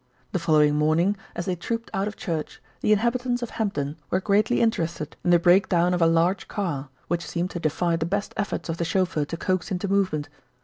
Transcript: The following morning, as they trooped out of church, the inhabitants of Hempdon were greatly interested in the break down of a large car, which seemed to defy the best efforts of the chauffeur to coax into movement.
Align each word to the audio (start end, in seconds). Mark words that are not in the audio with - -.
The 0.31 0.39
following 0.39 0.73
morning, 0.73 1.15
as 1.35 1.45
they 1.45 1.55
trooped 1.55 1.91
out 1.93 2.07
of 2.07 2.15
church, 2.15 2.59
the 2.79 2.91
inhabitants 2.91 3.43
of 3.43 3.51
Hempdon 3.51 3.97
were 4.09 4.19
greatly 4.19 4.59
interested 4.59 5.15
in 5.23 5.29
the 5.29 5.37
break 5.37 5.69
down 5.69 5.93
of 5.93 6.01
a 6.01 6.07
large 6.07 6.47
car, 6.47 6.89
which 7.07 7.23
seemed 7.27 7.51
to 7.51 7.59
defy 7.59 7.97
the 7.97 8.07
best 8.07 8.33
efforts 8.35 8.67
of 8.67 8.77
the 8.77 8.83
chauffeur 8.83 9.25
to 9.25 9.37
coax 9.37 9.69
into 9.69 9.87
movement. 9.87 10.27